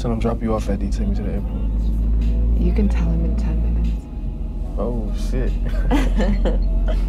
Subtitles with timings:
[0.00, 0.88] Tell him drop you off at D.
[0.88, 1.60] Take me to the airport.
[2.58, 3.90] You can tell him in 10 minutes.
[4.78, 5.52] Oh, shit.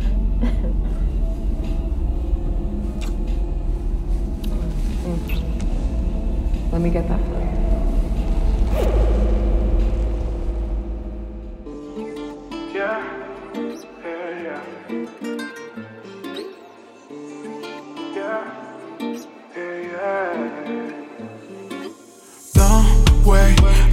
[5.02, 6.72] Mm.
[6.72, 7.20] Let me get that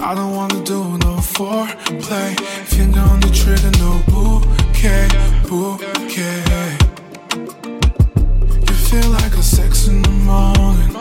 [0.08, 2.34] I don't wanna do no foreplay.
[2.64, 5.06] Finger on the trigger, no bouquet,
[5.46, 6.78] bouquet.
[8.66, 10.92] You feel like a sex in the morning.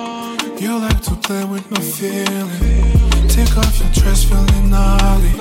[0.59, 3.29] You like to play with my feeling.
[3.29, 5.31] Take off your dress, feeling naughty.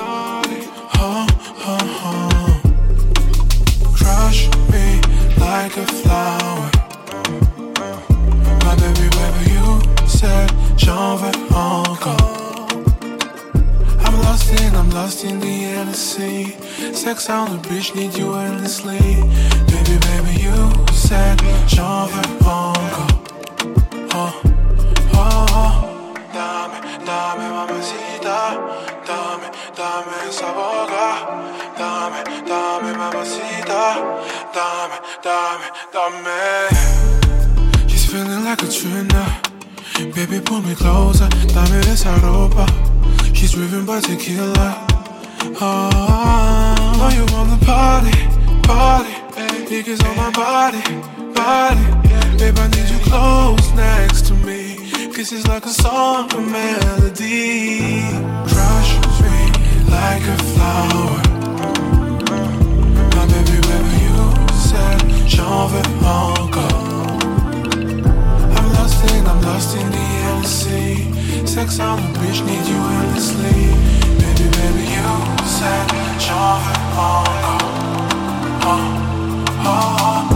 [0.95, 1.27] Huh,
[1.64, 2.61] huh, huh.
[3.97, 5.01] Crush me
[5.41, 6.05] like a
[17.07, 18.99] Sex on the beach, need you endlessly.
[19.71, 20.59] Baby, baby, you
[20.93, 23.07] said j'en veux encore.
[24.12, 24.35] Oh,
[25.15, 26.15] oh, oh.
[26.34, 28.59] Dame, dame, mamacita.
[29.07, 29.47] Dame,
[29.79, 31.07] dame esa boca.
[31.79, 33.84] Dame, dame, mamacita.
[34.53, 37.89] Dame, dame, dame.
[37.89, 39.43] She's feeling like a tuna.
[40.12, 41.29] Baby, pull me closer.
[41.55, 42.67] Dame esa ropa.
[43.33, 44.89] She's driven by tequila.
[45.61, 46.75] Oh, oh, oh.
[47.14, 48.16] You want the party,
[48.62, 49.12] party.
[49.36, 49.66] Eh?
[49.69, 50.83] Niggas on my body,
[51.34, 51.86] body.
[52.38, 54.77] Babe, I need you close next to me.
[55.28, 58.00] It's like a song, a melody.
[58.47, 59.38] Crush me
[59.91, 61.19] like a flower.
[63.16, 64.19] My baby, baby, you
[64.69, 67.19] said j'en veux encore.
[68.56, 71.47] I'm lost in, I'm lost in the Hennessy.
[71.47, 73.96] Sex on the beach, need you endlessly.
[74.66, 77.59] Said j'en veux encore.
[78.62, 78.81] Oh,
[79.65, 80.35] oh, oh.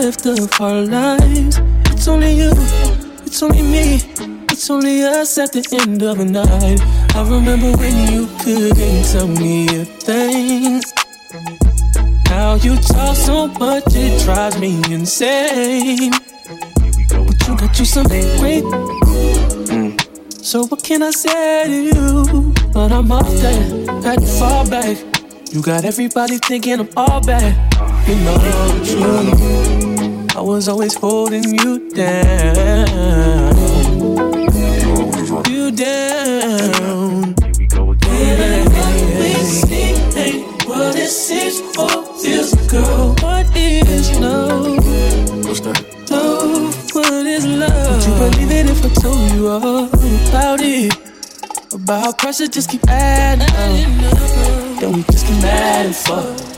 [0.00, 1.60] Left of our lives?
[1.92, 2.50] It's only you,
[3.26, 4.00] it's only me,
[4.50, 6.80] it's only us at the end of the night.
[7.14, 10.80] I remember when you couldn't tell me a thing.
[12.26, 16.12] Now you talk so much, it drives me insane.
[17.26, 18.64] But you got you something great.
[20.42, 22.54] So what can I say to you?
[22.72, 24.96] But I'm off that, had to fall back.
[25.52, 27.52] You got everybody thinking I'm all bad.
[28.08, 29.69] You know the.
[30.36, 33.56] I was always holding you down.
[35.48, 37.34] You down.
[39.70, 41.90] Baby, what it seems for
[42.22, 43.14] this girl.
[43.20, 44.76] What is love?
[45.44, 45.84] What's that?
[46.10, 47.96] Love, what is love?
[47.96, 50.94] Would you believe it if I told you all about it?
[51.72, 54.80] About pressure just keep adding up.
[54.80, 56.49] Then we just get mad and fuck.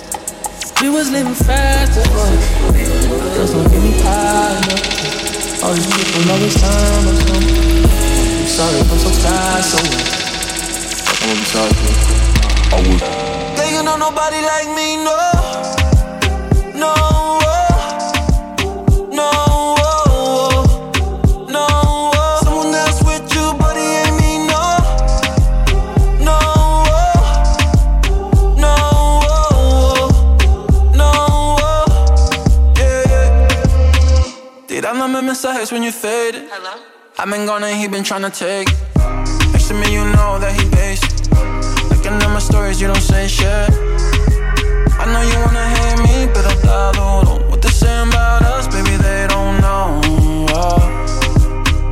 [0.83, 2.75] We was living fast as fuck.
[3.37, 5.63] Girls don't give me high enough.
[5.63, 7.87] All these people all this time or something.
[7.87, 10.03] I'm sorry if I'm so tired, so what?
[11.07, 12.03] I'm gonna be sorry for you.
[12.75, 13.57] I would.
[13.57, 15.15] Girl, you know nobody like me, no.
[15.15, 15.32] No.
[35.73, 36.49] when you faded.
[36.51, 36.85] Hello?
[37.19, 38.69] I've been gone and he been trying to take.
[39.53, 41.33] Next to me, you know that he based.
[41.89, 43.71] Looking at my stories, you don't say shit.
[45.01, 47.01] I know you wanna hate me, but pero te
[47.49, 50.01] What they saying about us, baby, they don't know.
[50.53, 50.83] Oh,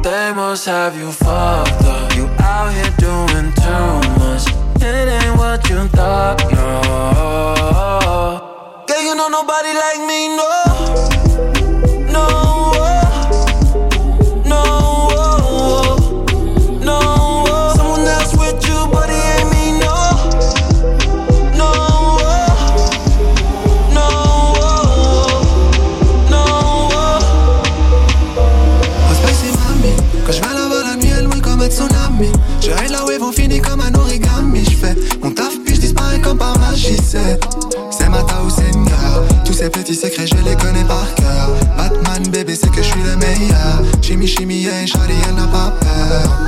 [0.02, 2.14] they must have you fucked up.
[2.16, 4.44] You out here doing too much.
[4.84, 6.76] It ain't what you thought, no.
[8.86, 10.59] Girl, you know nobody like me, no.
[39.60, 41.50] ces petits secrets, je les connais par cœur.
[41.76, 43.82] Batman, bébé, c'est que je suis le meilleur.
[44.00, 46.40] Chimie, chimie, et yeah, Shari, elle n'a pas peur.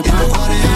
[0.00, 0.67] my pound.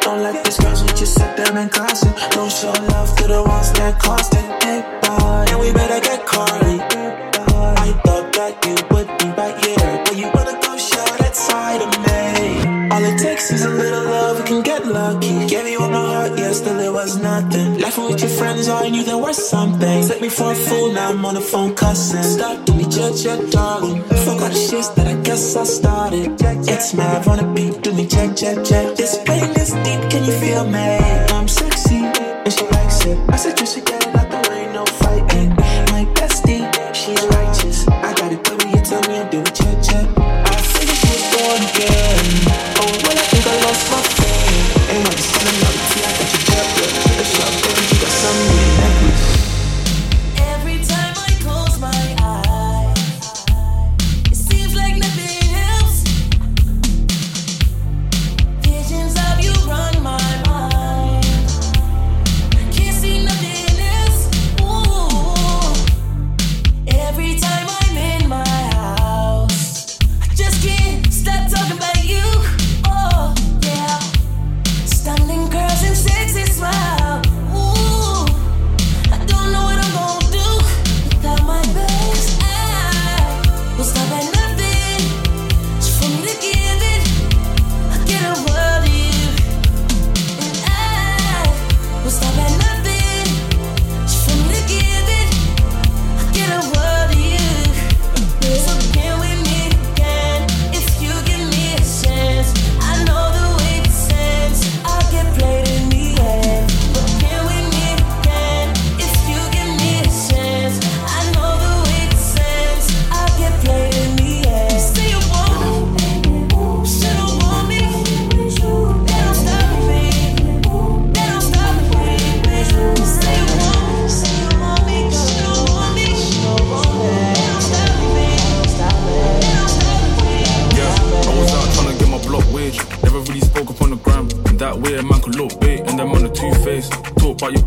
[0.00, 2.14] Don't let these girls with just sit there and gossip.
[2.30, 4.46] Don't show love to the ones that cost it.
[4.60, 6.80] Big boy, and we better get Carly.
[7.86, 11.82] I thought that you would be right here, but you wanna go show that side
[11.82, 11.99] of me
[13.10, 15.46] it takes is a little love, we can get lucky.
[15.46, 17.78] Gave you all my heart, yeah, still it was nothing.
[17.78, 20.06] Laughing with your friends, I knew there was something.
[20.06, 22.22] Took me for a fool, now I'm on the phone cussing.
[22.22, 24.02] Stop, do me judge your darling.
[24.24, 26.40] Fuck all the shit that I guess I started.
[26.74, 27.70] It's mad, wanna be.
[27.84, 28.96] do me check, check, check.
[28.96, 30.86] This pain is deep, can you feel me?
[31.36, 32.00] I'm sexy,
[32.44, 33.18] and she likes it.
[33.28, 33.89] I said, Jessica.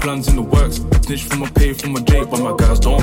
[0.03, 0.81] plans in the works.
[1.05, 3.02] Snitch from my pay, from my J, but my guys don't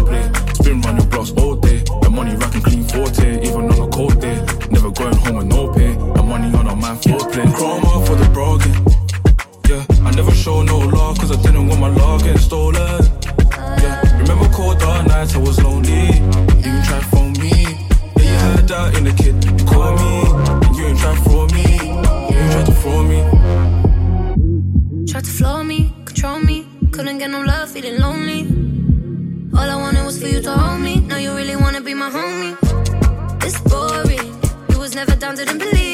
[30.42, 31.00] you hold me.
[31.00, 32.56] Now you really wanna be my homie.
[33.44, 34.28] It's boring.
[34.70, 35.89] You was never down, didn't believe.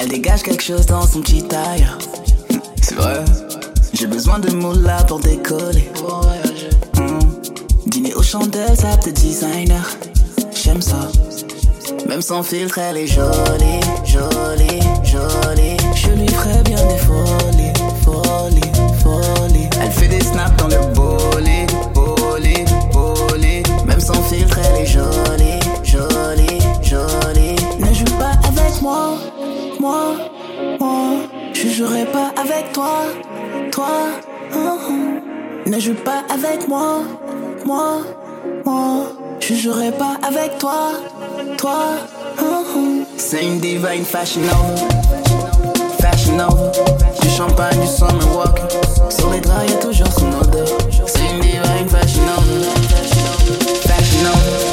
[0.00, 1.98] Elle dégage quelque chose dans son petit tailleur.
[2.80, 3.24] C'est vrai,
[3.92, 5.90] j'ai besoin de mots là pour décoller.
[6.94, 7.18] Hmm.
[7.86, 9.84] Dîner aux chandelles, ça peut designer.
[10.54, 11.10] J'aime ça.
[12.08, 15.76] Même sans filtre, elle est jolie, jolie, jolie.
[15.96, 17.72] Je lui ferai bien des folies,
[18.04, 19.68] folies, folies.
[19.82, 23.62] Elle fait des snaps dans le bolé, bolé, bolé.
[23.84, 27.56] Même sans filtre, elle est jolie, jolie, jolie.
[27.80, 29.18] Ne joue pas avec moi.
[29.80, 30.16] Moi,
[30.80, 31.10] moi.
[31.52, 33.04] Je jouerai pas avec toi,
[33.70, 33.86] toi.
[34.52, 35.20] Hein, hein.
[35.66, 37.02] Ne joue pas avec moi,
[37.64, 38.02] moi.
[38.64, 39.12] moi.
[39.40, 40.92] je jouerai pas avec toi,
[41.56, 41.78] toi.
[42.38, 42.64] Hein,
[43.16, 44.88] C'est une divine fashion over,
[46.00, 46.70] fashion over.
[47.20, 48.60] Du champagne, du summer walk.
[49.10, 50.66] Sur les draps, y'a toujours son odeur.
[51.06, 52.64] C'est une divine fashion over,
[53.82, 54.67] fashion over.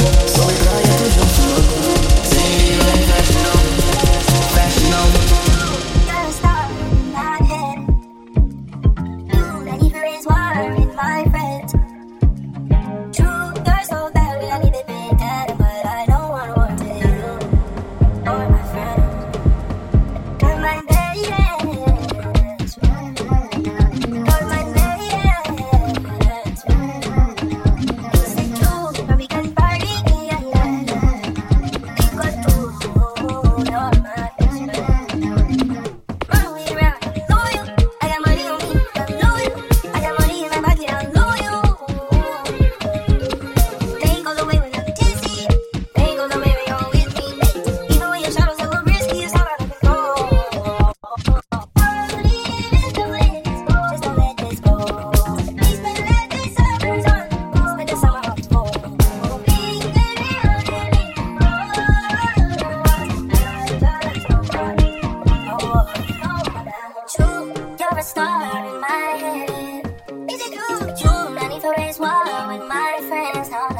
[72.48, 73.75] with my friends, huh?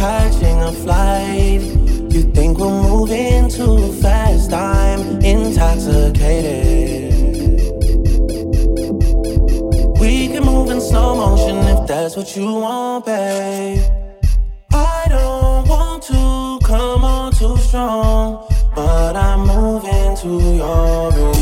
[0.00, 1.60] Catching a flight,
[2.10, 4.50] you think we're moving too fast?
[4.50, 7.12] I'm intoxicated.
[10.00, 13.82] We can move in slow motion if that's what you want, babe.
[14.72, 21.39] I don't want to come on too strong, but I'm moving to your rhythm.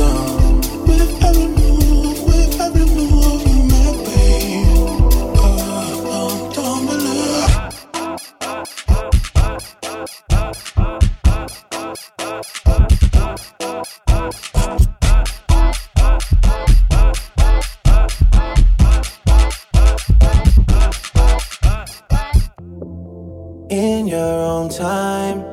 [23.71, 25.45] In your own time.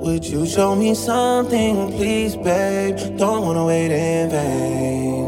[0.00, 2.96] Would you show me something, please, babe?
[3.16, 5.24] Don't wanna wait in vain.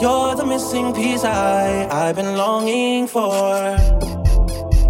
[0.00, 3.76] You're the missing piece I, I've been longing for.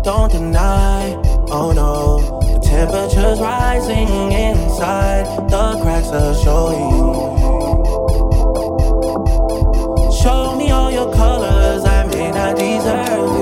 [0.03, 1.15] Don't deny,
[1.51, 2.41] oh no.
[2.41, 6.93] The temperature's rising inside, the cracks are showing.
[10.23, 13.38] Show me all your colors, I may not deserve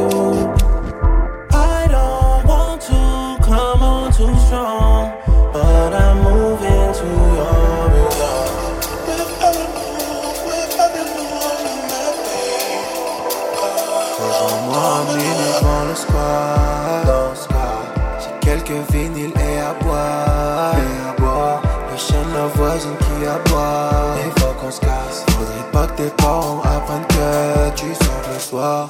[15.85, 17.07] le.
[17.07, 17.85] Dans le square.
[18.21, 20.75] J'ai quelques vinyles et à boire.
[20.75, 21.62] Et à boire.
[21.91, 23.91] Le chien de la voisine qui aboie.
[24.25, 25.25] Il faut qu'on se casse.
[25.31, 28.89] Faudrait pas que tes parents apprennent que tu sors le soir.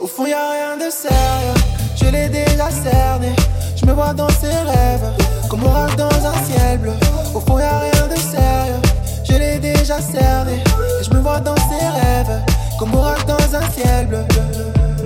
[0.00, 1.54] Au fond y'a rien de sérieux,
[1.96, 3.34] je l'ai déjà cerné
[3.74, 5.10] Je me vois dans ses rêves,
[5.48, 6.92] comme orage dans un ciel bleu
[7.34, 8.82] Au fond y'a rien de sérieux,
[9.24, 10.62] je l'ai déjà cerné
[11.00, 12.42] Et je me vois dans ses rêves,
[12.78, 14.24] comme orage dans un ciel bleu.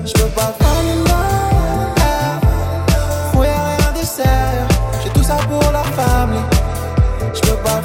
[0.05, 2.00] Je peux pas fall in love
[3.33, 4.68] Au fond y'a rien de sérieux,
[5.03, 6.40] j'ai tout ça pour la famille.
[7.35, 7.81] Je peux pas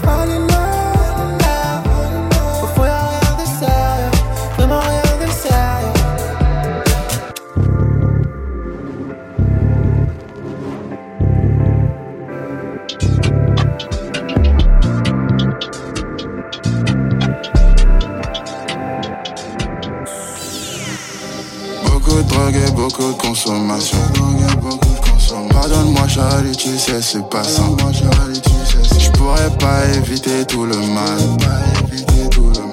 [26.65, 27.78] tu sais c'est pas sans.
[28.97, 31.19] Je pourrais pas éviter tout le mal.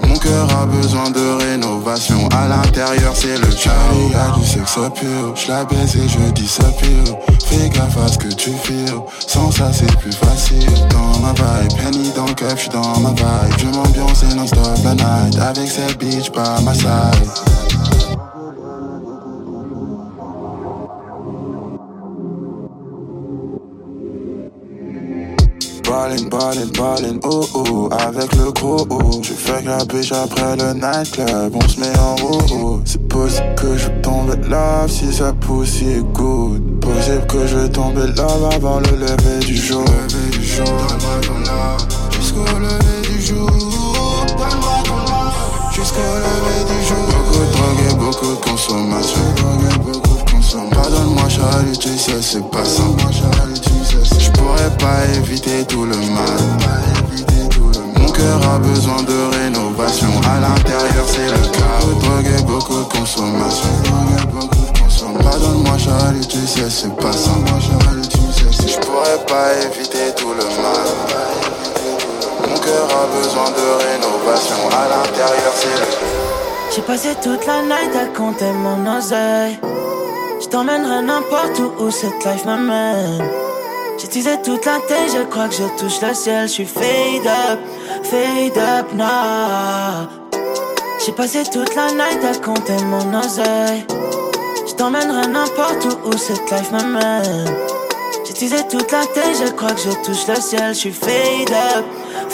[0.09, 2.27] Mon cœur a besoin de rénovation.
[2.29, 4.11] À l'intérieur c'est le chaos.
[4.11, 5.35] Y a du sexe appeal.
[5.35, 7.17] Je la baisse et je dis ça pire.
[7.45, 8.87] Fais gaffe à ce que tu fais.
[9.27, 10.65] Sans ça c'est plus facile.
[10.89, 13.59] Dans ma vibe, Penny dans le cup, j'suis dans ma vibe.
[13.59, 15.39] Je m'ambiance et non-stop la night.
[15.39, 17.29] Avec cette bitch par ma side.
[25.93, 29.21] Ballin', ballin', ballin', oh oh, avec le gros oh.
[29.23, 32.81] Je fais la biche après le nightclub, on se met en haut oh.
[32.87, 36.81] C'est possible que je tombe love si ça pousse si good.
[36.81, 39.85] Possible que je tombe love avant le lever du jour.
[39.85, 40.65] Lever du jour,
[42.11, 43.72] jusqu'au lever du jour.
[45.83, 46.97] Donne-moi ton love, jusqu'au lever du jour.
[47.07, 49.21] Beaucoup de drogue et beaucoup de consommation.
[49.83, 50.71] Beaucoup de consommation.
[50.71, 52.83] Pardonne-moi Charlie, tu sais c'est pas ça.
[54.19, 56.39] Je pourrais pas éviter tout le mal.
[57.97, 60.09] Mon cœur a besoin de rénovation.
[60.25, 61.99] À l'intérieur, c'est le chaos.
[62.01, 63.69] Drogue et beaucoup de consommation.
[65.23, 67.31] Pardonne-moi, Charlie, tu sais, c'est pas ça.
[68.67, 71.22] Je pourrais pas éviter tout le mal.
[72.73, 74.57] A besoin de rénovation.
[74.71, 75.53] À l'intérieur,
[76.75, 79.59] J'ai passé toute la night à compter mon oseille.
[80.41, 83.23] Je t'emmènerai n'importe où où cette life m'amène.
[84.13, 86.47] Teasé toute la tête, je crois que je touche le ciel.
[86.47, 87.59] Je suis fade up,
[88.03, 90.07] fade up now.
[91.03, 93.87] J'ai passé toute la night à compter mon oseille.
[94.67, 97.47] Je t'emmènerai n'importe où où cette life m'amène.
[98.35, 100.75] Teasé toute la tête, je crois que je touche le ciel.
[100.75, 101.85] Je suis fade up,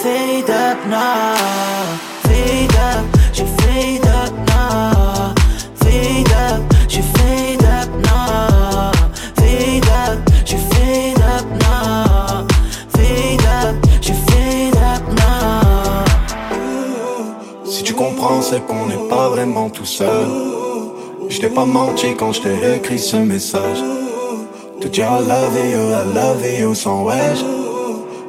[0.02, 1.34] fade up now.
[2.26, 5.34] Fade up, je fade up now.
[5.80, 8.92] Fade up, je fade up now.
[9.38, 12.46] Fade up, je fade up now.
[12.94, 16.04] Fade up, je fade up now.
[17.64, 20.28] Si tu comprends, c'est qu'on n'est pas vraiment tout seul.
[21.28, 23.82] Je t'ai pas menti quand je t'ai écrit ce message.
[24.90, 27.57] Dire I love you, I love you sans wesh.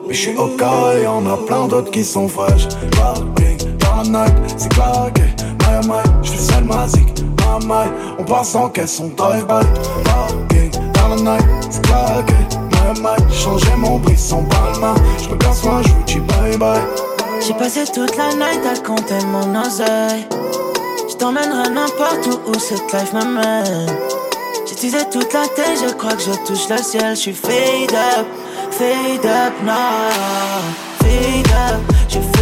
[0.09, 2.67] Mais je suis au et y'en a plein d'autres qui sont fraîches.
[2.97, 5.21] Parking dans la night, c'est claqué.
[5.59, 6.63] My oh my, je suis seul.
[6.63, 9.63] My my, on passe en caisse, on drive by.
[10.03, 12.33] Parking dans la night, c'est claqué.
[12.71, 14.95] My oh my, changer mon brisson par la main.
[15.21, 16.81] Je me casse moi, je vous dis bye bye.
[17.45, 20.25] J'ai passé toute la night à compter mon oseille.
[21.07, 23.85] Je t'emmènerai n'importe où où cette life m'amène.
[24.67, 27.15] J'utilisais toute la tête, je crois que je touche le ciel.
[27.15, 28.25] Je suis fade up,
[28.79, 30.73] fade up now.
[31.01, 32.38] Fade up.